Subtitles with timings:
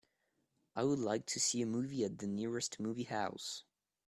[0.75, 3.65] I would like to see a movie at the nearest movie house.